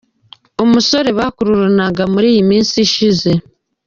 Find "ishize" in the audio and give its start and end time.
2.87-3.31